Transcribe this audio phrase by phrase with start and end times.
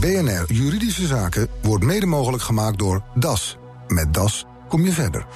[0.00, 3.58] BNR Juridische Zaken wordt mede mogelijk gemaakt door DAS.
[3.88, 5.26] Met DAS kom je verder.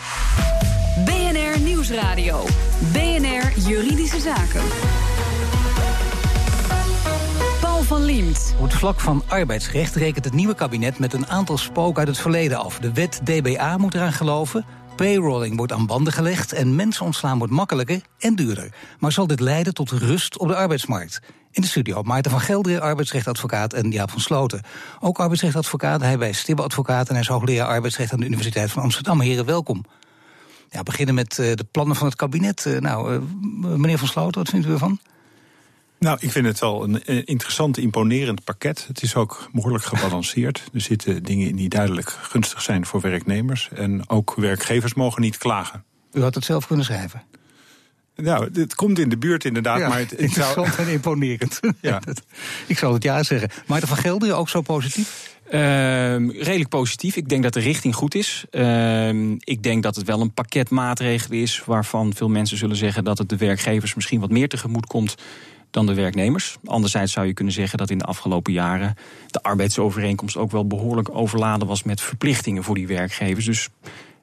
[1.05, 2.45] BNR Nieuwsradio.
[2.93, 4.63] BNR Juridische Zaken.
[7.61, 8.55] Paul van Liemt.
[8.59, 12.19] Op het vlak van arbeidsrecht rekent het nieuwe kabinet met een aantal spoken uit het
[12.19, 12.79] verleden af.
[12.79, 14.65] De wet DBA moet eraan geloven.
[14.97, 18.75] Payrolling wordt aan banden gelegd en mensen ontslaan wordt makkelijker en duurder.
[18.99, 21.21] Maar zal dit leiden tot rust op de arbeidsmarkt?
[21.55, 24.63] In de studio Maarten van Gelderen, arbeidsrechtadvocaat en Jaap van Sloten.
[25.01, 27.07] Ook arbeidsrechtadvocaat, hij bij Stibbe Advocaat...
[27.07, 29.21] en hij is hoogleraar arbeidsrecht aan de Universiteit van Amsterdam.
[29.21, 29.85] Heren, welkom.
[30.71, 32.65] Ja, beginnen met uh, de plannen van het kabinet.
[32.65, 33.21] Uh, nou, uh,
[33.77, 34.99] meneer van Sloten, wat vindt u ervan?
[35.99, 38.85] Nou, ik vind het wel een interessant, imponerend pakket.
[38.89, 40.65] Het is ook behoorlijk gebalanceerd.
[40.73, 43.69] Er zitten dingen in die duidelijk gunstig zijn voor werknemers.
[43.75, 45.85] En ook werkgevers mogen niet klagen.
[46.13, 47.23] U had het zelf kunnen schrijven?
[48.17, 49.79] Nou, het komt in de buurt inderdaad.
[49.79, 50.87] Ja, maar het, interessant zou...
[50.87, 51.61] en imponerend.
[51.81, 52.01] Ja.
[52.67, 53.51] ik zal het ja zeggen.
[53.67, 55.33] Maarten van Gelder, ook zo positief?
[55.47, 55.53] Uh,
[56.43, 57.17] redelijk positief.
[57.17, 58.45] Ik denk dat de richting goed is.
[58.51, 61.63] Uh, ik denk dat het wel een pakket maatregelen is...
[61.67, 65.15] waarvan veel mensen zullen zeggen dat het de werkgevers misschien wat meer tegemoet komt
[65.71, 66.57] dan de werknemers.
[66.65, 68.95] Anderzijds zou je kunnen zeggen dat in de afgelopen jaren
[69.27, 73.45] de arbeidsovereenkomst ook wel behoorlijk overladen was met verplichtingen voor die werkgevers.
[73.45, 73.69] Dus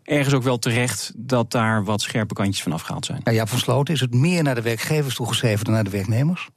[0.04, 3.22] ergens ook wel terecht dat daar wat scherpe kantjes van afgehaald zijn.
[3.24, 6.50] Ja, Jaap van Sloten, is het meer naar de werkgevers toegeschreven dan naar de werknemers?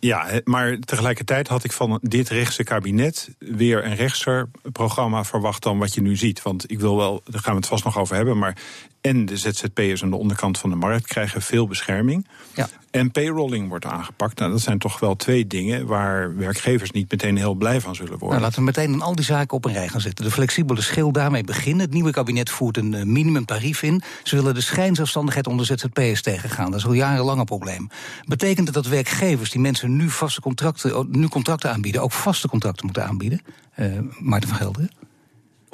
[0.00, 5.78] Ja, maar tegelijkertijd had ik van dit rechtse kabinet weer een rechtser programma verwacht dan
[5.78, 6.42] wat je nu ziet.
[6.42, 8.56] Want ik wil wel, daar gaan we het vast nog over hebben, maar
[9.00, 12.28] en de ZZP'ers aan de onderkant van de markt krijgen veel bescherming.
[12.54, 12.68] Ja.
[12.94, 14.38] En payrolling wordt aangepakt.
[14.38, 18.10] Nou, dat zijn toch wel twee dingen waar werkgevers niet meteen heel blij van zullen
[18.10, 18.28] worden.
[18.28, 20.24] Nou, laten we meteen al die zaken op een rij gaan zetten.
[20.24, 21.84] De flexibele schil daarmee beginnen.
[21.84, 24.02] Het nieuwe kabinet voert een eh, minimumtarief in.
[24.22, 26.70] Ze willen de schijnzelfstandigheid onder ZZP'ers tegengaan.
[26.70, 27.88] Dat is al jarenlang een probleem.
[28.26, 32.48] Betekent het dat werkgevers die mensen nu vaste contracten, oh, nu contracten aanbieden, ook vaste
[32.48, 33.40] contracten moeten aanbieden?
[33.76, 34.88] Uh, Maarten van Gelder?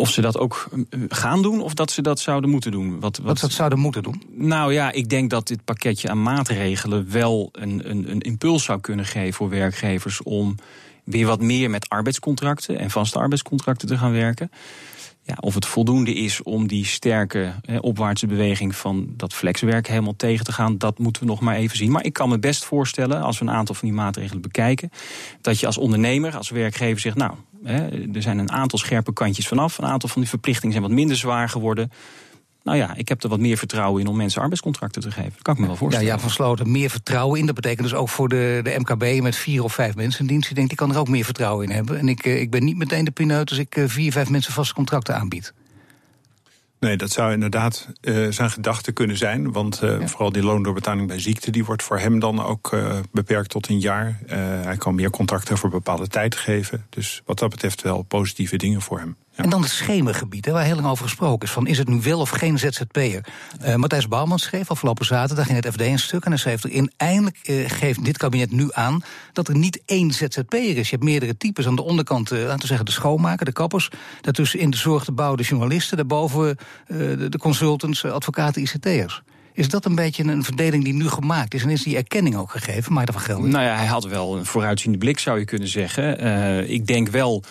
[0.00, 3.00] Of ze dat ook eh, gaan doen of dat ze dat zouden moeten doen?
[3.00, 3.38] Wat, wat...
[3.40, 4.22] dat zouden moeten doen?
[4.30, 8.80] Nou ja, ik denk dat dit pakketje aan maatregelen wel een, een, een impuls zou
[8.80, 10.54] kunnen geven voor werkgevers om
[11.04, 14.50] weer wat meer met arbeidscontracten en vaste arbeidscontracten te gaan werken.
[15.22, 20.44] Ja, of het voldoende is om die sterke opwaartse beweging van dat flexwerk helemaal tegen
[20.44, 21.90] te gaan, dat moeten we nog maar even zien.
[21.90, 24.90] Maar ik kan me best voorstellen, als we een aantal van die maatregelen bekijken,
[25.40, 27.34] dat je als ondernemer, als werkgever zegt, nou,
[28.12, 31.16] er zijn een aantal scherpe kantjes vanaf, een aantal van die verplichtingen zijn wat minder
[31.16, 31.90] zwaar geworden.
[32.62, 35.32] Nou ja, ik heb er wat meer vertrouwen in om mensen arbeidscontracten te geven.
[35.32, 36.08] Dat kan ik me wel voorstellen.
[36.08, 37.46] Ja, ja van Sloten, meer vertrouwen in.
[37.46, 40.50] Dat betekent dus ook voor de, de MKB met vier of vijf mensen in dienst.
[40.50, 41.98] Ik denk, die kan er ook meer vertrouwen in hebben.
[41.98, 44.52] En ik, eh, ik ben niet meteen de pineut als ik eh, vier, vijf mensen
[44.52, 45.52] vaste contracten aanbied.
[46.80, 49.52] Nee, dat zou inderdaad uh, zijn gedachte kunnen zijn.
[49.52, 50.08] Want uh, ja.
[50.08, 51.50] vooral die loondoorbetaling bij ziekte...
[51.50, 54.20] die wordt voor hem dan ook uh, beperkt tot een jaar.
[54.62, 56.86] hij kan meer contracten voor bepaalde tijd geven.
[56.88, 59.16] Dus wat dat betreft wel positieve dingen voor hem.
[59.34, 61.52] En dan het schemergebied, waar heel lang over gesproken is.
[61.52, 63.24] Van, is het nu wel of geen ZZP'er?
[63.64, 66.24] Uh, Matthijs Bouwman schreef afgelopen zaterdag in het FD een stuk...
[66.24, 69.02] en hij schreef erin, eindelijk uh, geeft dit kabinet nu aan...
[69.32, 70.90] dat er niet één ZZP'er is.
[70.90, 71.66] Je hebt meerdere types.
[71.66, 73.90] Aan de onderkant, uh, laten we zeggen, de schoonmaker, de kappers.
[74.20, 75.96] Daartussen in de zorg de bouw, de journalisten.
[75.96, 79.22] Daarboven de, de consultants, advocaten, ICT'ers.
[79.52, 81.62] Is dat een beetje een verdeling die nu gemaakt is?
[81.62, 83.50] En is die erkenning ook gegeven, Maarten van Gelder?
[83.50, 86.70] Nou ja, hij had wel een vooruitziende blik, zou je kunnen zeggen.
[86.70, 87.44] Ik denk wel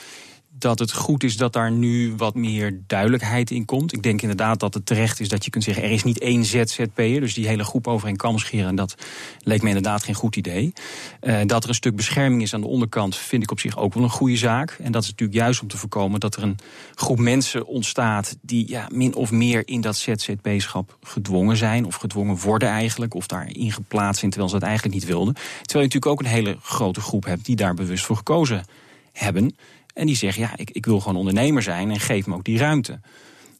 [0.59, 3.93] dat het goed is dat daar nu wat meer duidelijkheid in komt.
[3.93, 5.83] Ik denk inderdaad dat het terecht is dat je kunt zeggen...
[5.83, 8.75] er is niet één ZZP'er, dus die hele groep over een kam scheren...
[8.75, 8.95] dat
[9.43, 10.73] leek me inderdaad geen goed idee.
[11.21, 13.15] Uh, dat er een stuk bescherming is aan de onderkant...
[13.15, 14.77] vind ik op zich ook wel een goede zaak.
[14.81, 16.57] En dat is natuurlijk juist om te voorkomen dat er een
[16.95, 18.37] groep mensen ontstaat...
[18.41, 21.85] die ja, min of meer in dat ZZP-schap gedwongen zijn...
[21.85, 24.31] of gedwongen worden eigenlijk, of daarin geplaatst zijn...
[24.31, 25.33] terwijl ze dat eigenlijk niet wilden.
[25.33, 27.45] Terwijl je natuurlijk ook een hele grote groep hebt...
[27.45, 28.65] die daar bewust voor gekozen
[29.11, 29.55] hebben...
[29.99, 32.57] En die zeggen, ja, ik, ik wil gewoon ondernemer zijn en geef me ook die
[32.57, 32.99] ruimte.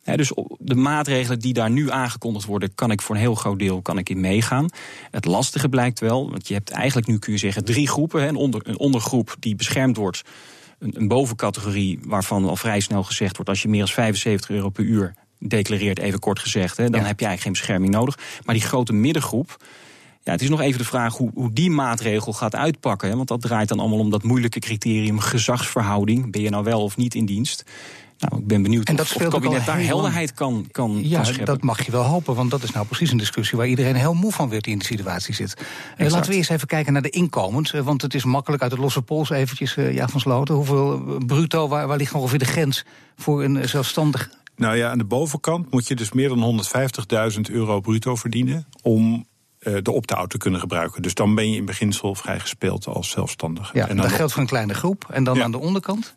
[0.03, 3.81] Dus de maatregelen die daar nu aangekondigd worden, kan ik voor een heel groot deel
[3.81, 4.69] kan ik in meegaan.
[5.11, 8.27] Het lastige blijkt wel, want je hebt eigenlijk nu kun je zeggen drie groepen.
[8.27, 10.21] Een, onder, een ondergroep die beschermd wordt,
[10.80, 14.69] een, een bovencategorie waarvan al vrij snel gezegd wordt: als je meer dan 75 euro
[14.69, 18.18] per uur declareert, even kort gezegd, hè, dan heb je eigenlijk geen bescherming nodig.
[18.45, 19.57] Maar die grote middengroep,
[20.24, 23.10] ja, het is nog even de vraag hoe, hoe die maatregel gaat uitpakken.
[23.10, 26.31] Hè, want dat draait dan allemaal om dat moeilijke criterium gezagsverhouding.
[26.31, 27.63] Ben je nou wel of niet in dienst?
[28.19, 31.21] Nou, ik ben benieuwd en dat of, of het kabinet daar helderheid kan, kan, ja,
[31.21, 33.95] kan dat mag je wel hopen, want dat is nou precies een discussie waar iedereen
[33.95, 35.62] heel moe van wordt die in de situatie zit.
[35.98, 38.71] Uh, laten we eerst even kijken naar de inkomens, uh, want het is makkelijk uit
[38.71, 40.56] het losse pols eventjes, uh, ja, van Sloten.
[40.56, 42.86] Hoeveel bruto, waar, waar ligt ongeveer de grens
[43.16, 44.30] voor een zelfstandig
[44.60, 46.63] nou ja, aan de bovenkant moet je dus meer dan
[47.33, 49.25] 150.000 euro bruto verdienen om
[49.59, 51.01] de opt-out te kunnen gebruiken.
[51.01, 53.77] Dus dan ben je in beginsel vrij gespeeld als zelfstandige.
[53.77, 55.06] Ja, en dan dat geldt voor een kleine groep.
[55.09, 56.15] En dan aan de onderkant?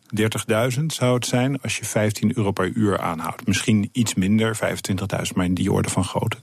[0.77, 3.47] 30.000 zou het zijn als je 15 euro per uur aanhoudt.
[3.47, 6.37] Misschien iets minder, 25.000, maar in die orde van grootte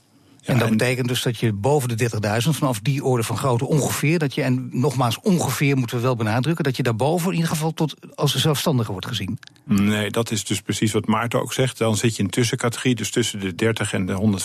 [0.45, 2.09] en dat betekent dus dat je boven de
[2.43, 6.15] 30.000, vanaf die orde van grootte ongeveer, dat je, en nogmaals ongeveer moeten we wel
[6.15, 9.39] benadrukken, dat je daarboven in ieder geval tot als zelfstandige wordt gezien.
[9.65, 11.77] Nee, dat is dus precies wat Maarten ook zegt.
[11.77, 14.39] Dan zit je in tussencategorie, dus tussen de 30 en de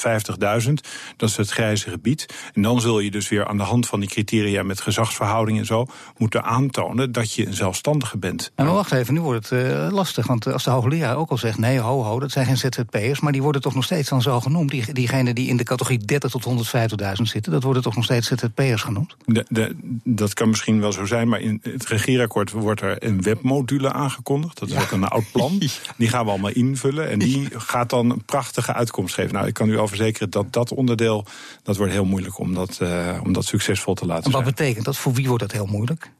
[0.67, 0.73] 150.000.
[1.17, 2.27] Dat is het grijze gebied.
[2.55, 5.67] En dan zul je dus weer aan de hand van die criteria met gezagsverhouding en
[5.67, 8.53] zo moeten aantonen dat je een zelfstandige bent.
[8.55, 10.27] En maar wacht even, nu wordt het uh, lastig.
[10.27, 13.33] Want als de hoogleraar ook al zegt: nee, ho, ho, dat zijn geen ZZP'ers, maar
[13.33, 14.71] die worden toch nog steeds dan zo genoemd.
[14.71, 17.53] Die, diegenen die in de categorie 30 tot 150.000 zitten.
[17.53, 19.17] Dat worden toch nog steeds ZZP'ers genoemd?
[19.25, 23.23] De, de, dat kan misschien wel zo zijn, maar in het regeerakkoord wordt er een
[23.23, 24.59] webmodule aangekondigd.
[24.59, 25.59] Dat is ook een oud plan.
[25.97, 29.35] Die gaan we allemaal invullen en die gaat dan een prachtige uitkomst geven.
[29.35, 31.25] Nou, ik kan u al verzekeren dat dat onderdeel,
[31.63, 34.85] dat wordt heel moeilijk om dat, uh, om dat succesvol te laten en wat betekent
[34.85, 34.97] dat?
[34.97, 36.11] Voor wie wordt dat heel moeilijk?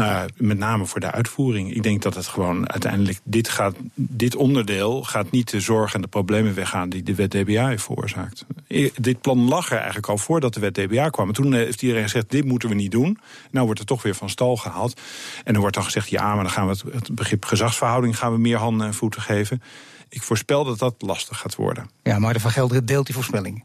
[0.00, 1.74] Nou, met name voor de uitvoering.
[1.74, 3.20] Ik denk dat het gewoon uiteindelijk.
[3.24, 7.30] Dit, gaat, dit onderdeel gaat niet de zorg en de problemen weggaan die de wet
[7.30, 8.46] DBA heeft veroorzaakt.
[8.94, 11.28] Dit plan lag er eigenlijk al voordat de wet DBA kwam.
[11.28, 13.18] En toen heeft iedereen gezegd: dit moeten we niet doen.
[13.50, 15.00] Nou wordt het toch weer van stal gehaald.
[15.44, 18.32] En dan wordt dan gezegd: ja, maar dan gaan we het, het begrip gezagsverhouding gaan
[18.32, 19.62] we meer handen en voeten geven.
[20.08, 21.90] Ik voorspel dat dat lastig gaat worden.
[22.02, 23.64] Ja, maar de Van Gelderen deelt die voorspelling.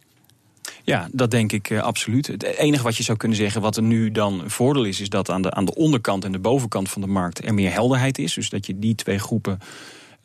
[0.86, 2.28] Ja, dat denk ik uh, absoluut.
[2.28, 5.10] Het enige wat je zou kunnen zeggen, wat er nu dan een voordeel is, is
[5.10, 8.18] dat aan de, aan de onderkant en de bovenkant van de markt er meer helderheid
[8.18, 8.34] is.
[8.34, 9.60] Dus dat je die twee groepen.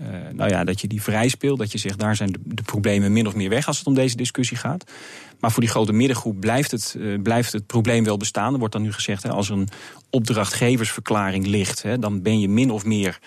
[0.01, 1.59] Uh, nou ja, dat je die vrij speelt.
[1.59, 4.17] Dat je zegt, daar zijn de, problemen min of meer weg als het om deze
[4.17, 4.91] discussie gaat.
[5.39, 8.53] Maar voor die grote middengroep blijft het, uh, blijft het probleem wel bestaan.
[8.53, 9.69] Er wordt dan nu gezegd, hè, als er een
[10.11, 13.19] opdrachtgeversverklaring ligt, hè, dan ben je min of meer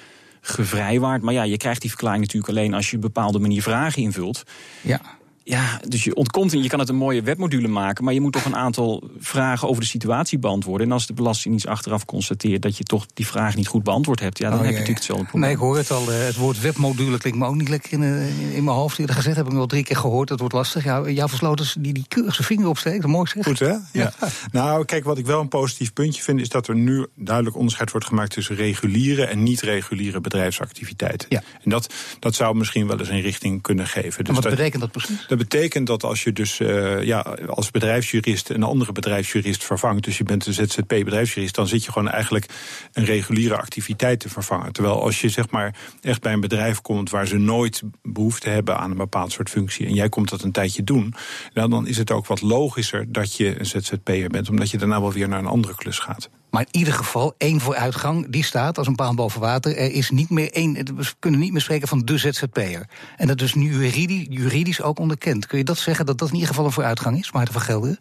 [0.41, 1.21] gevrijwaard.
[1.21, 4.43] Maar ja, je krijgt die verklaring natuurlijk alleen als je een bepaalde manier vragen invult.
[4.81, 5.01] Ja.
[5.45, 8.33] Ja, dus je ontkomt en je kan het een mooie webmodule maken, maar je moet
[8.33, 10.87] toch een aantal vragen over de situatie beantwoorden.
[10.87, 14.37] En als de Belastingdienst achteraf constateert dat je toch die vraag niet goed beantwoord hebt,
[14.37, 15.49] ja, dan oh, heb je natuurlijk hetzelfde probleem.
[15.49, 16.11] Nee, ik hoor het al.
[16.11, 18.99] Eh, het woord webmodule klinkt me ook niet lekker in, eh, in mijn hoofd.
[18.99, 20.27] Eerder gezegd heb ik al drie keer gehoord.
[20.27, 20.83] Dat wordt lastig.
[20.83, 23.43] Ja, jouw versloten die, die keurige vinger opsteekt, mooi zeg.
[23.43, 23.75] Goed hè?
[23.91, 24.13] Ja.
[24.51, 27.91] Nou, kijk, wat ik wel een positief puntje vind, is dat er nu duidelijk onderscheid
[27.91, 31.27] wordt gemaakt tussen reguliere en niet-reguliere bedrijfsactiviteiten.
[31.29, 31.43] Ja.
[31.63, 34.23] En dat, dat zou misschien wel eens een richting kunnen geven.
[34.23, 35.25] Dus wat betekent dat precies?
[35.33, 40.17] Dat betekent dat als je dus uh, ja, als bedrijfsjurist een andere bedrijfsjurist vervangt, dus
[40.17, 42.45] je bent een ZZP-bedrijfsjurist, dan zit je gewoon eigenlijk
[42.91, 44.73] een reguliere activiteit te vervangen.
[44.73, 48.77] Terwijl als je zeg maar echt bij een bedrijf komt waar ze nooit behoefte hebben
[48.77, 51.13] aan een bepaald soort functie en jij komt dat een tijdje doen,
[51.53, 55.01] nou, dan is het ook wat logischer dat je een ZZP'er bent, omdat je daarna
[55.01, 56.29] wel weer naar een andere klus gaat.
[56.53, 59.77] Maar in ieder geval, één vooruitgang, die staat als een paal boven water.
[59.77, 62.87] Er is niet meer één, we kunnen niet meer spreken van de ZZP'er.
[63.17, 65.45] En dat is nu juridisch, juridisch ook onderkend.
[65.45, 67.99] Kun je dat zeggen, dat dat in ieder geval een vooruitgang is, Maarten van Gelderen?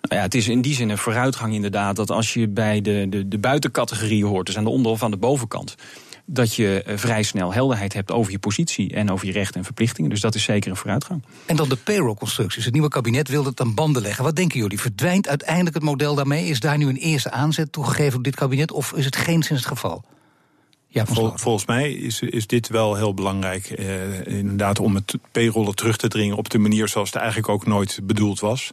[0.00, 1.96] Nou ja, het is in die zin een vooruitgang inderdaad...
[1.96, 5.10] dat als je bij de, de, de buitencategorie hoort, dus aan de onder- of aan
[5.10, 5.74] de bovenkant
[6.26, 9.64] dat je eh, vrij snel helderheid hebt over je positie en over je rechten en
[9.64, 10.10] verplichtingen.
[10.10, 11.22] Dus dat is zeker een vooruitgang.
[11.46, 12.64] En dan de payroll-constructies.
[12.64, 14.24] Het nieuwe kabinet wil het aan banden leggen.
[14.24, 14.80] Wat denken jullie?
[14.80, 16.46] Verdwijnt uiteindelijk het model daarmee?
[16.46, 18.72] Is daar nu een eerste aanzet toegegeven op dit kabinet?
[18.72, 20.04] Of is het geen sinds het geval?
[20.96, 21.04] Ja,
[21.34, 23.70] volgens mij is, is dit wel heel belangrijk.
[23.70, 27.66] Eh, inderdaad, om het payrollen terug te dringen op de manier zoals het eigenlijk ook
[27.66, 28.70] nooit bedoeld was.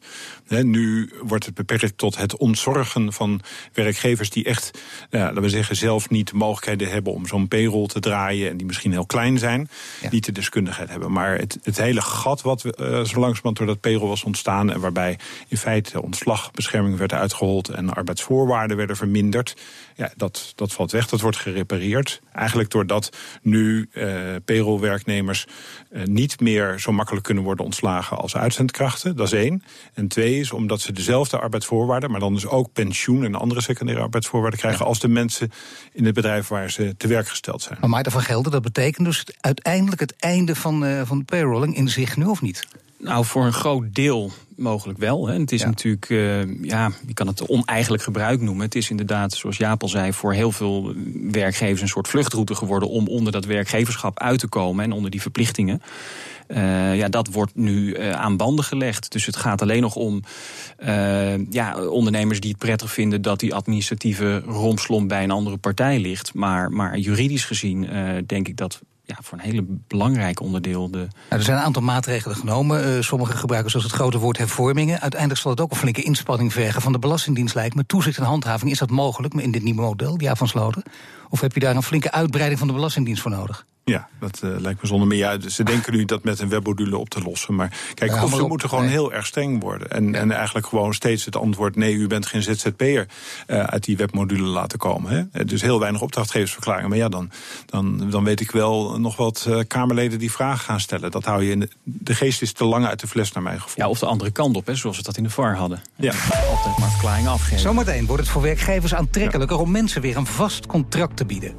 [0.47, 3.41] nu wordt het beperkt tot het ontzorgen van
[3.73, 4.79] werkgevers die echt,
[5.09, 8.49] ja, laten we zeggen, zelf niet de mogelijkheden hebben om zo'n payroll te draaien.
[8.49, 9.69] En die misschien heel klein zijn,
[10.09, 11.11] niet de deskundigheid hebben.
[11.11, 14.71] Maar het, het hele gat wat uh, zo langzamerhand door dat payroll was ontstaan.
[14.71, 19.55] En waarbij in feite ontslagbescherming werd uitgehold en arbeidsvoorwaarden werden verminderd.
[19.95, 22.12] Ja, dat, dat valt weg, dat wordt gerepareerd.
[22.31, 25.45] Eigenlijk doordat nu uh, payrollwerknemers
[25.91, 29.15] uh, niet meer zo makkelijk kunnen worden ontslagen als uitzendkrachten.
[29.15, 29.63] Dat is één.
[29.93, 34.03] En twee is omdat ze dezelfde arbeidsvoorwaarden, maar dan dus ook pensioen en andere secundaire
[34.03, 35.51] arbeidsvoorwaarden krijgen als de mensen
[35.93, 37.77] in het bedrijf waar ze te werk gesteld zijn.
[37.79, 41.75] Maar Maarten van Gelder, dat betekent dus uiteindelijk het einde van, uh, van de payrolling
[41.75, 42.67] in zich nu of niet?
[43.03, 45.27] Nou, voor een groot deel mogelijk wel.
[45.27, 45.39] Hè.
[45.39, 48.65] Het is natuurlijk, uh, ja, je kan het oneigenlijk gebruik noemen.
[48.65, 50.93] Het is inderdaad, zoals Jaap al zei, voor heel veel
[51.31, 55.21] werkgevers een soort vluchtroute geworden om onder dat werkgeverschap uit te komen en onder die
[55.21, 55.81] verplichtingen.
[56.47, 59.11] Uh, ja, dat wordt nu uh, aan banden gelegd.
[59.11, 60.23] Dus het gaat alleen nog om
[61.49, 66.33] ja, ondernemers die het prettig vinden dat die administratieve rompslomp bij een andere partij ligt.
[66.33, 67.87] Maar, maar juridisch gezien
[68.25, 70.91] denk ik dat ja, voor een hele belangrijk onderdeel.
[70.91, 70.97] De...
[70.97, 72.87] Nou, er zijn een aantal maatregelen genomen.
[72.87, 74.99] Uh, sommige gebruiken zoals het grote woord hervormingen.
[74.99, 78.23] Uiteindelijk zal het ook een flinke inspanning vergen van de Belastingdienst lijkt Met Toezicht en
[78.23, 80.83] handhaving is dat mogelijk in dit nieuwe model, ja van Sloten?
[81.29, 83.65] Of heb je daar een flinke uitbreiding van de Belastingdienst voor nodig?
[83.85, 85.17] Ja, dat uh, lijkt me zonder meer.
[85.17, 87.55] Ja, ze denken nu dat met een webmodule op te lossen.
[87.55, 88.93] Maar kijk, Ja, of maar ze op- moeten gewoon nee.
[88.93, 89.89] heel erg streng worden.
[89.89, 91.75] En, en eigenlijk gewoon steeds het antwoord...
[91.75, 93.07] nee, u bent geen ZZP'er
[93.47, 95.11] eh uit die webmodule laten komen.
[95.11, 95.23] Hè?
[95.31, 96.89] Eh, Dus heel weinig opdrachtgeversverklaringen.
[96.89, 97.31] Maar ja, dan,
[97.65, 101.11] dan, dan weet ik wel nog wat eh, Kamerleden die vragen gaan stellen.
[101.11, 103.61] Dat hou je in de, de geest is te lang uit de fles, naar mijn
[103.61, 103.83] gevoel.
[103.83, 105.81] Ja, of de andere kant op, hè, zoals we dat in de VAR hadden.
[105.95, 106.13] Ja.
[106.49, 107.59] Altijd maar verklaringen afgeven.
[107.59, 111.53] Zometeen wordt het voor werkgevers aantrekkelijker om mensen weer een vast contract te bieden.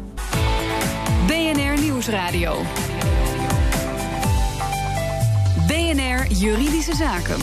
[1.26, 2.62] BNR Nieuwsradio.
[5.66, 7.40] BNR Juridische Zaken.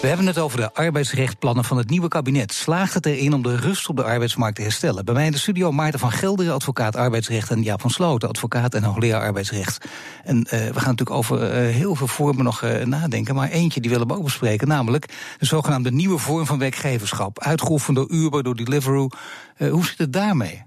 [0.00, 2.52] We hebben het over de arbeidsrechtplannen van het nieuwe kabinet.
[2.52, 5.04] Slaagt het erin om de rust op de arbeidsmarkt te herstellen?
[5.04, 7.50] Bij mij in de studio Maarten van Gelderen, advocaat arbeidsrecht...
[7.50, 9.84] en Jaap van Sloten, advocaat en hoogleraar arbeidsrecht.
[10.24, 13.34] En eh, we gaan natuurlijk over eh, heel veel vormen nog eh, nadenken...
[13.34, 15.06] maar eentje die willen we ook bespreken, namelijk...
[15.38, 17.40] de zogenaamde nieuwe vorm van werkgeverschap.
[17.40, 19.08] Uitgeoefend door Uber, door Deliveroo.
[19.56, 20.62] Hoe zit het daarmee?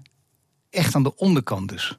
[0.70, 1.98] Echt aan de onderkant dus.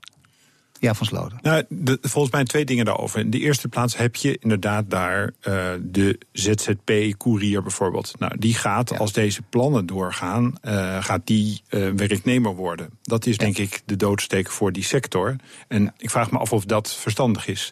[0.80, 1.38] Jaap van Sloten.
[1.42, 3.20] Nou, de- volgens mij twee dingen daarover.
[3.20, 8.14] In de eerste plaats heb je inderdaad daar eh, de ZZP-courier bijvoorbeeld.
[8.20, 8.98] Nou, die gaat, Ja.
[8.98, 12.90] als deze plannen doorgaan, eh, gaat die eh, werknemer worden.
[13.02, 15.36] Dat is denk ik de doodsteek voor die sector.
[15.68, 17.72] En ik vraag me af of dat verstandig is.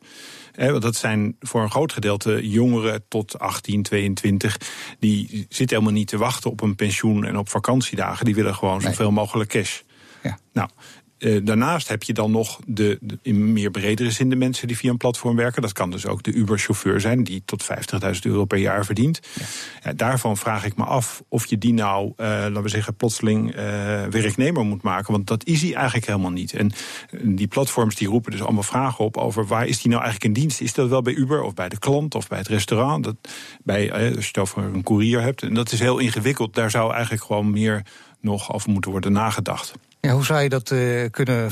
[0.56, 4.58] Want dat zijn voor een groot gedeelte jongeren tot 18, 22.
[5.00, 8.26] Die zitten helemaal niet te wachten op een pensioen en op vakantiedagen.
[8.26, 8.88] Die willen gewoon Nee.
[8.88, 9.80] zoveel mogelijk cash.
[10.24, 10.38] Ja.
[10.54, 10.70] Nou,
[11.24, 14.78] eh, daarnaast heb je dan nog de, de- in meer bredere zin de mensen die
[14.78, 15.62] via een platform werken.
[15.62, 19.20] Dat kan dus ook de Uber-chauffeur zijn, die tot 50.000 euro per jaar verdient.
[19.84, 23.52] Ja, daarvan vraag ik me af of je die nou, eh, laten we zeggen, plotseling
[23.52, 23.64] eh,
[24.10, 25.12] werknemer moet maken.
[25.14, 26.54] Want dat is hij eigenlijk helemaal niet.
[26.54, 26.72] En
[27.22, 30.42] die platforms die roepen dus allemaal vragen op over waar is die nou eigenlijk in
[30.42, 30.62] dienst?
[30.62, 33.04] Is dat wel bij Uber of bij de klant of bij het restaurant?
[33.04, 33.16] Dat,
[33.64, 35.42] bij, als je het over een courier hebt.
[35.42, 36.54] En dat is heel ingewikkeld.
[36.56, 37.86] Daar zou eigenlijk gewoon meer
[38.22, 39.74] nog over moeten worden nagedacht.
[40.08, 40.80] Ja, hoe zou je dat eh,
[41.12, 41.52] kunnen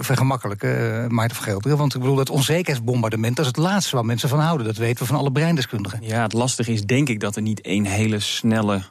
[0.00, 1.76] vergemakkelijken, eh Maarten van Gelderen?
[1.78, 3.36] Want ik bedoel, dat onzekerheidsbombardement...
[3.36, 4.66] dat is het laatste waar mensen van houden.
[4.66, 5.98] Dat weten we van alle breindeskundigen.
[6.02, 8.82] Ja, het lastige is denk ik dat er niet één hele snelle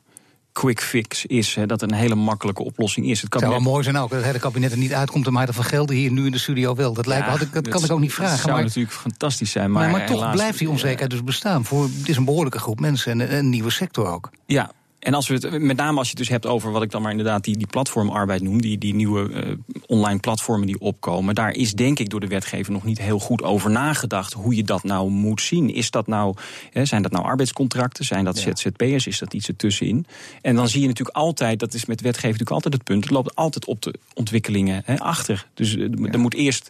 [0.52, 1.56] quick fix is.
[1.56, 3.22] Hè, dat een hele makkelijke oplossing is.
[3.22, 5.26] Het Het zou wel kabinet- mooi zijn ook, dat het hele kabinet er niet uitkomt...
[5.28, 6.94] en Maarten van Gelder hier nu in de studio wel.
[6.94, 8.38] Dat, lijkt, Ja, had ik, dat dat kan ik ook niet Dat vragen.
[8.40, 9.72] zou Maar, natuurlijk fantastisch zijn.
[9.72, 11.66] Maar, maar, maar toch helaas- blijft die onzekerheid dus bestaan.
[11.66, 14.30] Voor, het is een behoorlijke groep mensen en een, een nieuwe sector ook.
[14.46, 16.92] Ja, en als we het, met name als je het dus hebt over wat ik
[16.92, 19.52] dan maar inderdaad die, die platformarbeid noem, die, die nieuwe eh,
[19.88, 23.44] online platformen die opkomen, daar is denk ik door de wetgever nog niet heel goed
[23.44, 25.74] over nagedacht hoe je dat nou moet zien.
[25.74, 26.36] Is dat nou,
[26.72, 28.06] hè, zijn dat nou arbeidscontracten?
[28.06, 28.56] Zijn dat Ja.
[28.56, 29.08] ZZP'ers?
[29.08, 30.06] Is dat iets ertussenin?
[30.42, 33.14] En dan zie je natuurlijk altijd, dat is met wetgeving natuurlijk altijd het punt, het
[33.14, 35.48] loopt altijd op de ontwikkelingen hè, achter.
[35.54, 36.70] Dus eh, er moet eerst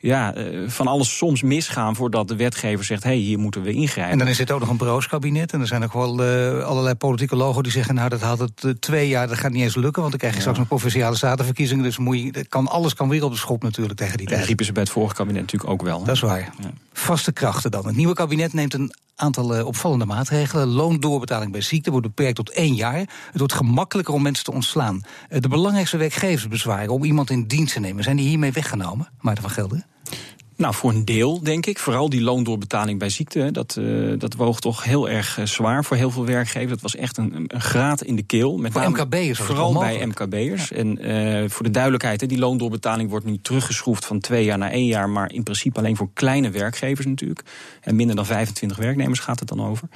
[0.00, 3.72] ja, eh, van alles soms misgaan voordat de wetgever zegt, hé, hey, hier moeten we
[3.72, 4.12] ingrijpen.
[4.12, 5.52] En dan is dit ook nog een broos-kabinet.
[5.52, 7.94] En er zijn ook wel eh, allerlei politieke logo die zeggen...
[7.94, 10.00] nou, dat had het eh, twee jaar, dat gaat niet eens lukken...
[10.00, 11.84] want dan krijg je straks nog provinciale statenverkiezingen.
[11.84, 14.34] Dus moet je, dat kan, alles kan weer op de schop natuurlijk tegen die Dat
[14.34, 14.46] tijd.
[14.46, 15.98] riepen ze bij het vorige kabinet natuurlijk ook wel.
[15.98, 16.04] hè.
[16.04, 16.52] Dat is waar.
[16.60, 16.70] Ja.
[16.98, 17.86] Vaste krachten dan.
[17.86, 20.68] Het nieuwe kabinet neemt een aantal eh, opvallende maatregelen.
[20.68, 22.98] Loondoorbetaling bij ziekte wordt beperkt tot één jaar.
[22.98, 25.02] Het wordt gemakkelijker om mensen te ontslaan.
[25.28, 28.04] Eh, de belangrijkste werkgeversbezwaren om iemand in dienst te nemen...
[28.04, 29.86] zijn die hiermee weggenomen, Maarten van Gelder?
[30.58, 31.78] Nou, voor een deel, denk ik.
[31.78, 33.50] Vooral die loondoorbetaling bij ziekte.
[33.50, 36.70] Dat, eh, dat woog toch heel erg eh, zwaar voor heel veel werkgevers.
[36.70, 38.56] Dat was echt een, een graat in de keel.
[38.56, 40.06] Met Voor MKB'ers Vooral bij.
[40.06, 40.72] MKB'ers.
[40.72, 44.70] En eh, voor de duidelijkheid, hè, die loondoorbetaling wordt nu teruggeschroefd van twee jaar naar
[44.70, 45.08] één jaar.
[45.08, 47.42] Maar in principe alleen voor kleine werkgevers natuurlijk.
[47.80, 49.88] En minder dan 25 werknemers gaat het dan over.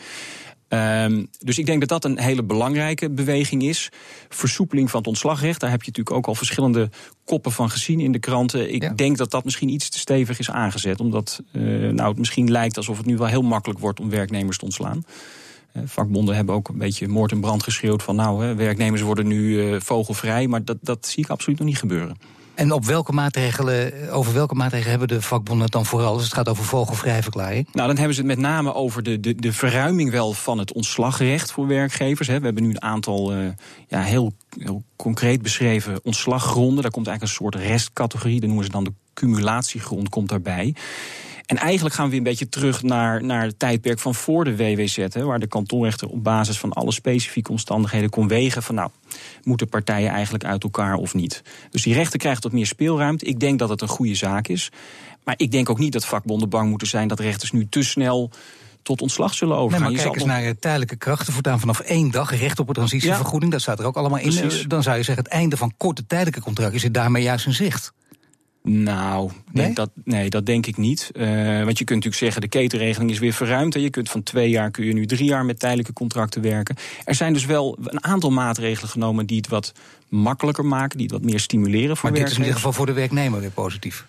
[0.72, 3.88] Ehm, dus ik denk dat dat een hele belangrijke beweging is.
[4.28, 5.60] Versoepeling van het ontslagrecht.
[5.60, 6.90] Daar heb je natuurlijk ook al verschillende
[7.24, 8.74] koppen van gezien in de kranten.
[8.74, 8.92] Ik Ja.
[8.92, 11.00] denk dat dat misschien iets te stevig is aangezet.
[11.00, 14.58] Omdat eh, nou, het misschien lijkt alsof het nu wel heel makkelijk wordt om werknemers
[14.58, 15.04] te ontslaan.
[15.72, 19.26] Eh, vakbonden hebben ook een beetje moord en brand geschreeuwd van nou, hè, werknemers worden
[19.26, 20.46] nu eh, vogelvrij.
[20.46, 22.16] Maar dat, dat zie ik absoluut nog niet gebeuren.
[22.54, 26.12] En op welke maatregelen, over welke maatregelen hebben de vakbonden het dan vooral...
[26.12, 27.68] als het gaat over vogelvrijverklaring?
[27.72, 30.72] Nou, dan hebben ze het met name over de, de, de verruiming wel van het
[30.72, 32.28] ontslagrecht voor werkgevers.
[32.28, 32.38] Hè.
[32.38, 33.38] We hebben nu een aantal eh,
[33.88, 36.82] ja, heel, heel concreet beschreven ontslaggronden.
[36.82, 40.74] Daar komt eigenlijk een soort restcategorie, dat noemen ze dan de cumulatiegrond, komt daarbij.
[41.46, 44.56] En eigenlijk gaan we weer een beetje terug naar, naar het tijdperk van voor de
[44.56, 48.90] WWZ, hè, waar de kantonrechter op basis van alle specifieke omstandigheden kon wegen van nou,
[49.42, 51.42] moeten partijen eigenlijk uit elkaar of niet.
[51.70, 53.24] Dus die rechter krijgt wat meer speelruimte.
[53.24, 54.70] Ik denk dat het een goede zaak is.
[55.24, 58.30] Maar ik denk ook niet dat vakbonden bang moeten zijn dat rechters nu te snel
[58.82, 59.82] tot ontslag zullen Nee, overgaan.
[59.82, 61.32] maar Je kijk eens nog- naar tijdelijke krachten.
[61.32, 63.52] Voortaan vanaf één dag recht op een transitievergoeding.
[63.52, 64.34] Dat staat er ook allemaal in.
[64.34, 64.62] Precies.
[64.62, 66.76] Dan zou je zeggen, het einde van korte tijdelijke contracten...
[66.76, 67.92] is het daarmee juist in zicht.
[68.62, 69.66] Nou, Nee?
[69.66, 69.74] nee?
[69.74, 71.10] Dat, nee, dat denk ik niet.
[71.14, 71.26] Eh,
[71.64, 73.74] want je kunt natuurlijk zeggen, de ketenregeling is weer verruimd.
[73.74, 76.76] En je kunt van twee jaar kun je nu drie jaar met tijdelijke contracten werken.
[77.04, 79.72] Er zijn dus wel een aantal maatregelen genomen die het wat
[80.08, 82.86] makkelijker maken, die het wat meer stimuleren voor Maar dit is in ieder geval voor
[82.86, 84.04] de werknemer weer positief.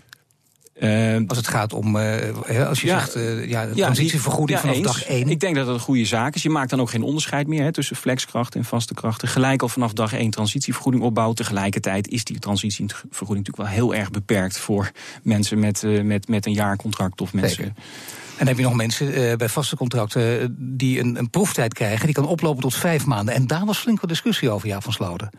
[0.82, 4.68] Uh, als het gaat om, uh, als je ja, zegt, uh, ja, de transitievergoeding ja,
[4.68, 5.30] vanaf dag één.
[5.30, 6.44] Ik denk dat dat een goede zaak is.
[6.44, 9.28] Je maakt dan ook geen onderscheid meer hè, tussen flexkrachten en vaste krachten.
[9.28, 11.36] Gelijk al vanaf dag één transitievergoeding opbouwen.
[11.36, 14.92] Tegelijkertijd is die transitievergoeding natuurlijk wel heel erg beperkt voor
[15.24, 17.64] mensen met, met, met een jaarcontract of mensen.
[17.64, 17.74] Zeker.
[18.32, 22.06] En dan heb je nog mensen bij vaste contracten die een, een proeftijd krijgen.
[22.06, 23.34] Die kan oplopen tot vijf maanden.
[23.34, 25.30] En daar was flink wat discussie over, ja, van Sloten.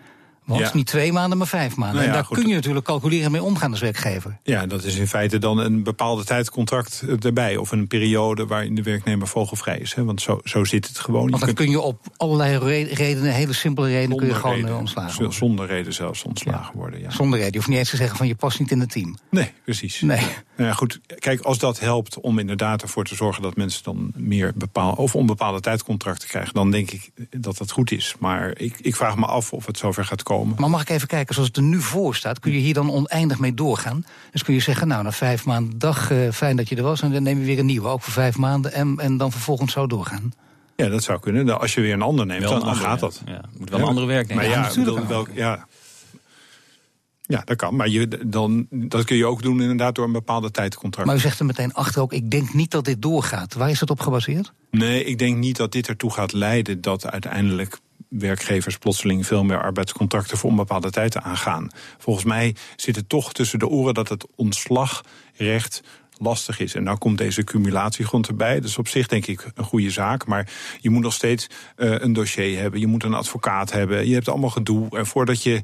[0.45, 0.71] Want ja.
[0.75, 1.97] niet twee maanden, maar vijf maanden.
[1.97, 2.39] Nou ja, en daar goed.
[2.39, 4.39] kun je natuurlijk calculeren mee omgaan als werkgever.
[4.43, 7.57] Ja, dat is in feite dan een bepaalde tijdcontract erbij.
[7.57, 9.95] Of een periode waarin de werknemer vogelvrij is.
[9.95, 10.05] Hè?
[10.05, 11.31] Want zo, zo zit het gewoon.
[11.31, 15.17] Want dan kun je op allerlei redenen, hele simpele redenen, kun je gewoon reden, ontslagen
[15.17, 15.35] worden.
[15.35, 17.11] Zonder reden zelfs ontslagen worden, ja.
[17.11, 17.53] Zonder reden.
[17.53, 19.17] Je hoeft niet eens te zeggen van je past niet in het team.
[19.31, 20.01] Nee, precies.
[20.01, 20.21] Nee.
[20.57, 23.43] Nou ja, goed, kijk, als dat helpt om inderdaad ervoor te zorgen...
[23.43, 26.55] dat mensen dan meer bepaalde of onbepaalde tijdcontracten krijgen...
[26.55, 28.15] dan denk ik dat dat goed is.
[28.19, 30.33] Maar ik, ik vraag me af of het zover gaat komen.
[30.43, 32.39] Maar mag ik even kijken, zoals het er nu voor staat...
[32.39, 34.05] kun je hier dan oneindig mee doorgaan?
[34.31, 37.01] Dus kun je zeggen, nou, na vijf maanden, dag, uh, fijn dat je er was...
[37.01, 38.73] en dan neem je weer een nieuwe, ook voor vijf maanden...
[38.73, 40.33] en, en dan vervolgens zo doorgaan?
[40.77, 41.45] Ja, dat zou kunnen.
[41.45, 43.23] Nou, als je weer een ander neemt, dan, dan, gaat dat.
[43.27, 44.45] Ja, moet wel een andere werk nemen.
[44.45, 45.67] Maar ja, ja bedoel, wel, ja,
[47.27, 47.77] ja, dat kan.
[47.77, 51.07] Maar je, dan, dat kun je ook doen inderdaad door een bepaalde tijdcontract.
[51.07, 53.55] Maar u zegt er meteen achter ook, ik denk niet dat dit doorgaat.
[53.55, 54.53] Waar is dat op gebaseerd?
[54.71, 57.79] Nee, ik denk niet dat dit ertoe gaat leiden dat uiteindelijk
[58.19, 61.71] werkgevers plotseling veel meer arbeidscontracten voor onbepaalde tijd aangaan.
[61.99, 65.83] Volgens mij zit het toch tussen de oren dat het ontslagrecht
[66.19, 66.75] lastig is.
[66.75, 68.61] En nou komt deze cumulatiegrond erbij.
[68.61, 70.27] Dus op zich denk ik een goede zaak.
[70.27, 70.49] Maar
[70.81, 72.81] je moet nog steeds uh, een dossier hebben.
[72.81, 74.09] Je moet een advocaat hebben.
[74.09, 74.99] Je hebt allemaal gedoe.
[74.99, 75.63] En voordat je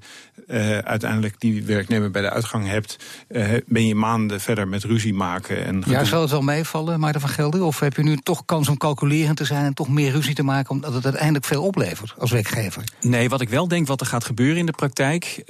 [0.49, 2.97] uh, uiteindelijk die werknemer bij de uitgang hebt...
[3.29, 5.65] Uh, ben je maanden verder met ruzie maken.
[5.65, 7.63] En ja, zal het wel meevallen, Maarten van Gelder?
[7.63, 9.65] Of heb je nu toch kans om calculerend te zijn...
[9.65, 12.85] en toch meer ruzie te maken omdat het uiteindelijk veel oplevert als werkgever?
[13.01, 15.43] Nee, wat ik wel denk wat er gaat gebeuren in de praktijk...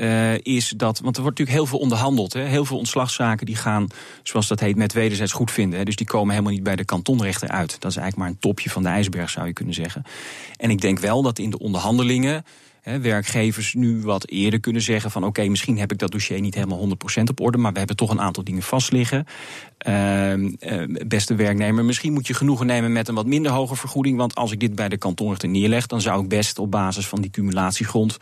[0.43, 2.33] is dat, want er wordt natuurlijk heel veel onderhandeld.
[2.33, 3.87] Hè, heel veel ontslagzaken die gaan,
[4.23, 4.77] zoals dat heet...
[4.77, 5.85] met het wederzijds goed vinden.
[5.85, 7.81] Dus die komen helemaal niet bij de kantonrechter uit.
[7.81, 10.03] Dat is eigenlijk maar een topje van de ijsberg, zou je kunnen zeggen.
[10.57, 12.45] En ik denk wel dat in de onderhandelingen
[12.83, 16.89] werkgevers nu wat eerder kunnen zeggen van oké, misschien heb ik dat dossier niet helemaal
[16.89, 19.27] 100% op orde, maar we hebben toch een aantal dingen vastliggen.
[19.87, 20.35] Uh,
[21.07, 24.53] beste werknemer, misschien moet je genoegen nemen met een wat minder hoge vergoeding, want als
[24.53, 28.17] ik dit bij de kantonrechter neerleg, dan zou ik best op basis van die cumulatiegrond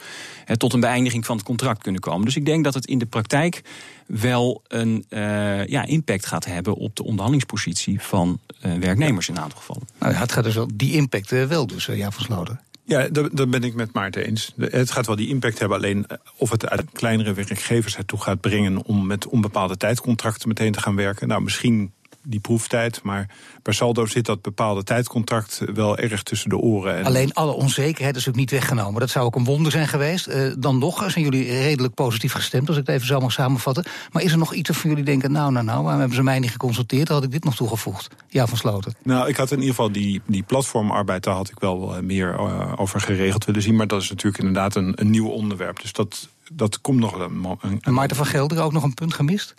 [0.56, 2.24] tot een beëindiging van het contract kunnen komen.
[2.24, 3.62] Dus ik denk dat het in de praktijk
[4.06, 9.58] wel een uh, ja, impact gaat hebben op de onderhandelingspositie van werknemers in een aantal
[9.58, 9.88] gevallen.
[9.98, 12.58] Nou het gaat dus wel die impact wel dus, ja, van.
[12.88, 14.52] Ja, dat ben ik met Maarten eens.
[14.56, 18.40] Het gaat wel die impact hebben, alleen eh, of het uit kleinere werkgevers ertoe gaat
[18.40, 21.28] brengen om met onbepaalde tijdcontracten meteen te gaan werken.
[21.28, 23.02] Nou, misschien die proeftijd.
[23.02, 23.28] Maar
[23.62, 26.96] per saldo zit dat bepaalde tijdcontract wel erg tussen de oren.
[26.96, 27.04] En...
[27.04, 29.00] Alleen alle onzekerheid is ook niet weggenomen.
[29.00, 30.28] Dat zou ook een wonder zijn geweest.
[30.28, 33.84] Uh, dan nog zijn jullie redelijk positief gestemd, als ik het even zo mag samenvatten.
[34.12, 36.38] Maar is er nog iets waarvan jullie denken, nou, nou, nou, waarom hebben ze mij
[36.38, 37.06] niet geconsulteerd?
[37.06, 38.08] Dan had ik dit nog toegevoegd.
[38.28, 38.94] Ja, van Sloten.
[39.02, 42.34] Nou, ik had in ieder geval die, die platformarbeid, daar had ik wel eh, meer
[42.34, 43.76] uh, over geregeld willen zien.
[43.76, 45.80] Maar dat is natuurlijk inderdaad een, een nieuw onderwerp.
[45.80, 47.44] Dus dat, dat komt nog een.
[47.60, 49.54] een en Maarten van Gelder ook nog een punt gemist?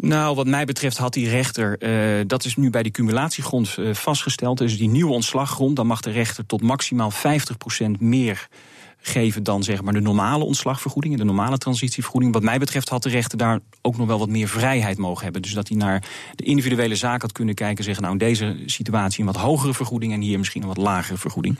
[0.00, 3.94] Nou, wat mij betreft had die rechter, uh, dat is nu bij die cumulatiegrond uh,
[3.94, 4.58] vastgesteld.
[4.58, 8.48] Dus die nieuwe ontslaggrond, dan mag de rechter tot maximaal 50% meer
[9.00, 12.32] geven dan zeg maar de normale ontslagvergoeding, de normale transitievergoeding.
[12.32, 15.42] Wat mij betreft had de rechter daar ook nog wel wat meer vrijheid mogen hebben.
[15.42, 16.02] Dus dat hij naar
[16.34, 19.74] de individuele zaak had kunnen kijken en zeggen, nou in deze situatie een wat hogere
[19.74, 21.58] vergoeding en hier misschien een wat lagere vergoeding.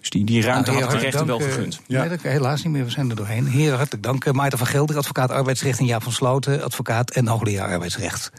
[0.00, 1.80] Dus die, die ruimte nou, had de rechter wel gegund.
[1.86, 2.04] Ja.
[2.04, 3.46] Nee, helaas niet meer, we zijn er doorheen.
[3.46, 4.32] Heren, hartelijk dank.
[4.32, 8.30] Maarten van Gelder, advocaat arbeidsrecht en Jaap van Sloten, advocaat en hoogleraar arbeidsrecht.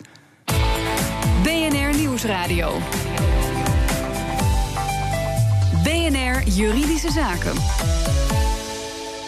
[1.44, 2.80] BNR Nieuwsradio.
[5.84, 8.17] BNR Juridische Zaken.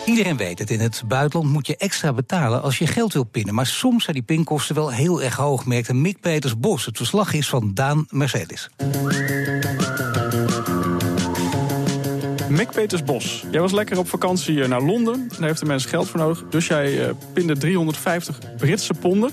[0.09, 3.53] Iedereen weet het, in het buitenland moet je extra betalen als je geld wil pinnen.
[3.53, 6.85] Maar soms zijn die pinkosten wel heel erg hoog, merkte Mick Peters Bos.
[6.85, 8.69] Het verslag is van Daan Mercedes.
[12.49, 15.29] Mick Peters Bos, jij was lekker op vakantie naar Londen.
[15.39, 16.43] Daar heeft de mensen geld voor nodig.
[16.49, 19.31] Dus jij uh, pinde 350 Britse ponden.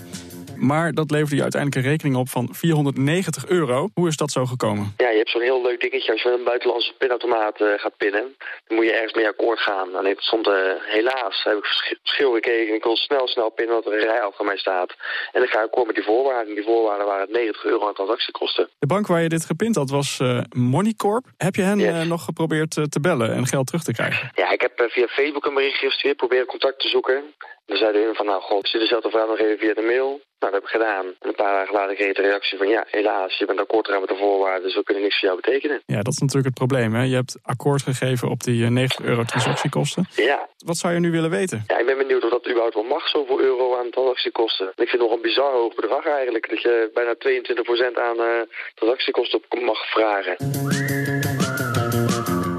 [0.58, 3.88] Maar dat leverde je uiteindelijk een rekening op van 490 euro.
[3.94, 4.94] Hoe is dat zo gekomen?
[4.96, 8.36] Ja, je hebt zo'n heel leuk dingetje als je een buitenlandse pinautomaat uh, gaat pinnen.
[8.66, 9.94] Dan moet je ergens mee akkoord gaan.
[9.94, 12.74] Alleen het stond uh, helaas, heb ik verschil gekeken.
[12.74, 14.90] Ik wil snel, snel pinnen wat er een rij mij staat.
[15.32, 16.54] En dan ga ik akkoord met die voorwaarden.
[16.54, 18.68] Die voorwaarden waren 90 euro aan transactiekosten.
[18.78, 21.24] De bank waar je dit gepind had was uh, Moneycorp.
[21.36, 22.06] Heb je hen yes.
[22.06, 24.30] nog geprobeerd te bellen en geld terug te krijgen?
[24.34, 26.16] Ja, ik heb via Facebook een bericht gestuurd.
[26.16, 27.24] Proberen contact te zoeken.
[27.66, 30.08] Dan zeiden hun van, nou god, stuur dezelfde vraag nog even via de mail.
[30.38, 31.06] Nou, dat heb ik gedaan.
[31.06, 32.68] En een paar dagen later kreeg ik de reactie van...
[32.68, 34.62] ja, helaas, je bent akkoord gegaan met de voorwaarden...
[34.62, 35.82] dus we kunnen niks voor jou betekenen.
[35.86, 36.94] Ja, dat is natuurlijk het probleem.
[36.94, 37.02] Hè?
[37.02, 40.06] Je hebt akkoord gegeven op die 90 euro transactiekosten.
[40.14, 40.48] Ja.
[40.64, 41.64] Wat zou je nu willen weten?
[41.66, 44.66] Ja, ik ben benieuwd of dat überhaupt wel mag, zoveel euro aan transactiekosten.
[44.68, 46.48] Ik vind het nog een bizar hoog bedrag eigenlijk...
[46.48, 48.42] dat je bijna 22% aan uh,
[48.74, 50.36] transactiekosten mag vragen.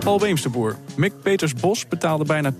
[0.08, 0.76] Paul Beemsterboer.
[0.96, 2.56] Mick Peters Bos betaalde bijna 22%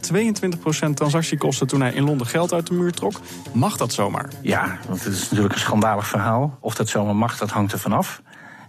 [0.94, 3.20] transactiekosten toen hij in Londen geld uit de muur trok.
[3.52, 4.30] Mag dat zomaar?
[4.42, 6.58] Ja, want het is natuurlijk een schandalig verhaal.
[6.60, 8.22] Of dat zomaar mag, dat hangt er vanaf.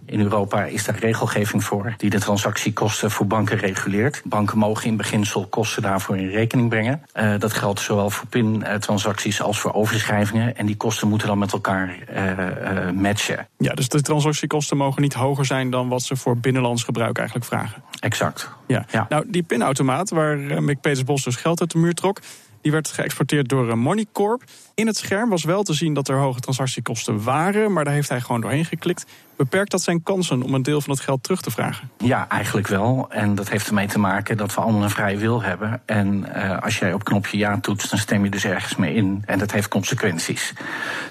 [0.09, 4.21] In Europa is daar regelgeving voor die de transactiekosten voor banken reguleert.
[4.25, 7.01] Banken mogen in beginsel kosten daarvoor in rekening brengen.
[7.13, 10.57] Uh, dat geldt zowel voor PIN-transacties als voor overschrijvingen.
[10.57, 13.47] En die kosten moeten dan met elkaar uh, uh, matchen.
[13.57, 17.47] Ja, dus de transactiekosten mogen niet hoger zijn dan wat ze voor binnenlands gebruik eigenlijk
[17.47, 17.83] vragen.
[17.99, 18.49] Exact.
[18.67, 18.85] Ja.
[18.91, 19.05] ja.
[19.09, 22.19] Nou, die pinautomaat waar Mick Petersbos dus geld uit de muur trok.
[22.61, 24.43] Die werd geëxporteerd door Moneycorp.
[24.73, 28.09] In het scherm was wel te zien dat er hoge transactiekosten waren, maar daar heeft
[28.09, 29.05] hij gewoon doorheen geklikt.
[29.37, 31.89] Beperkt dat zijn kansen om een deel van het geld terug te vragen?
[31.97, 33.05] Ja, eigenlijk wel.
[33.09, 35.81] En dat heeft ermee te maken dat we allemaal een vrije wil hebben.
[35.85, 39.23] En uh, als jij op knopje ja toetst, dan stem je dus ergens mee in.
[39.25, 40.53] En dat heeft consequenties.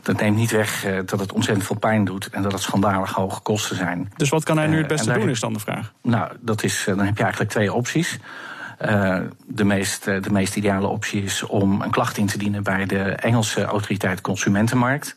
[0.03, 3.13] Dat neemt niet weg uh, dat het ontzettend veel pijn doet en dat het schandalig
[3.13, 4.13] hoge kosten zijn.
[4.17, 5.93] Dus wat kan hij nu het beste uh, doen, is dan de vraag?
[6.03, 8.19] Nou, dat is, dan heb je eigenlijk twee opties.
[8.83, 12.87] Uh, de, meest, de meest ideale optie is om een klacht in te dienen bij
[12.87, 15.17] de Engelse autoriteit Consumentenmarkt.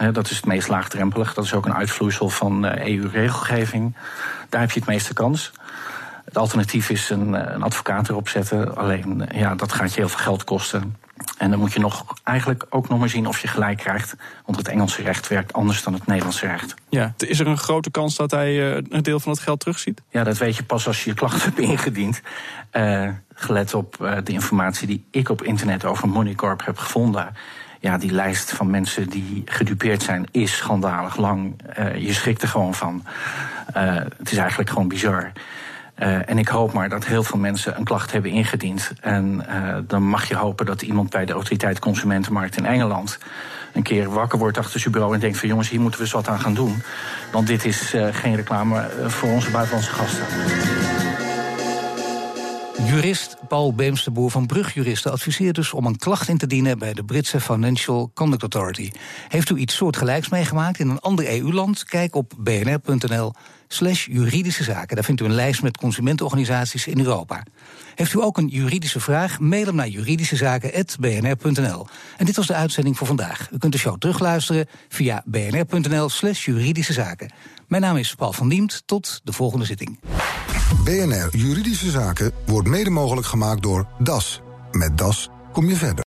[0.00, 1.34] Uh, dat is het meest laagdrempelig.
[1.34, 3.96] Dat is ook een uitvloeisel van EU-regelgeving.
[4.48, 5.52] Daar heb je het meeste kans.
[6.24, 8.76] Het alternatief is een, een advocaat erop zetten.
[8.76, 10.96] Alleen ja, dat gaat je heel veel geld kosten.
[11.38, 14.14] En dan moet je nog eigenlijk ook nog maar zien of je gelijk krijgt.
[14.44, 16.74] Want het Engelse recht werkt anders dan het Nederlandse recht.
[16.88, 20.02] Ja, is er een grote kans dat hij uh, een deel van het geld terugziet?
[20.10, 22.20] Ja, dat weet je pas als je je klacht hebt ingediend.
[22.72, 27.34] Uh, gelet op uh, de informatie die ik op internet over Moneycorp heb gevonden.
[27.80, 31.60] Ja, die lijst van mensen die gedupeerd zijn is schandalig lang.
[31.98, 33.04] je schrikt er gewoon van.
[34.16, 35.32] het is eigenlijk gewoon bizar.
[36.00, 38.92] Uh, en ik hoop maar dat heel veel mensen een klacht hebben ingediend.
[39.00, 43.18] En uh, dan mag je hopen dat iemand bij de autoriteit Consumentenmarkt in Engeland
[43.72, 46.14] een keer wakker wordt achter zijn bureau en denkt van jongens, hier moeten we eens
[46.14, 46.82] wat aan gaan doen.
[47.32, 50.24] Want dit is uh, geen reclame voor onze buitenlandse gasten.
[52.84, 57.04] Jurist Paul Beemsterboer van Brugjuristen adviseert dus om een klacht in te dienen bij de
[57.04, 58.90] Britse Financial Conduct Authority.
[59.28, 61.84] Heeft u iets soortgelijks meegemaakt in een ander EU-land?
[61.84, 63.32] Kijk op bnr.nl
[63.68, 64.96] slash juridische zaken.
[64.96, 67.42] Daar vindt u een lijst met consumentenorganisaties in Europa.
[67.94, 69.38] Heeft u ook een juridische vraag?
[69.38, 71.86] Mail hem naar juridischezaken.bnr.nl.
[72.16, 73.48] En dit was de uitzending voor vandaag.
[73.52, 77.32] U kunt de show terugluisteren via bnr.nl slash juridische zaken.
[77.66, 78.82] Mijn naam is Paul van Diemt.
[78.86, 79.98] Tot de volgende zitting.
[80.84, 84.40] BNR Juridische Zaken wordt mede mogelijk gemaakt door DAS.
[84.70, 85.96] Met DAS kom je verder.